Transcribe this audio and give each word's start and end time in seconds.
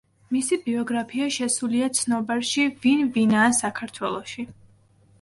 მისი 0.35 0.57
ბიოგრაფია 0.63 1.27
შესულია 1.35 1.91
ცნობარში 2.01 2.67
„ვინ 2.81 3.07
ვინაა 3.19 3.55
საქართველოში“. 3.63 4.51